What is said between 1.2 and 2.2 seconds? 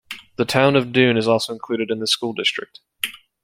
also included in this